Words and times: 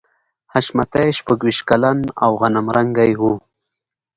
حشمتي 0.53 1.05
شپږویشت 1.19 1.61
کلن 1.69 1.97
او 2.23 2.31
غنم 2.41 2.67
رنګی 2.77 3.11
و 3.19 3.21